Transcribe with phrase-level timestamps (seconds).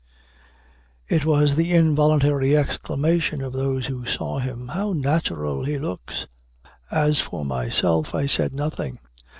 [1.07, 6.25] It was the involuntary exclamation of those who saw him, "How natural he looks!"
[6.89, 8.97] As for myself, I said nothing.